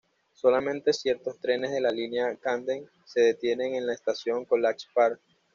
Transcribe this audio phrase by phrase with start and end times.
[0.33, 5.21] Solamente ciertos trenes de la línea Camden se detienen en la estación College Park.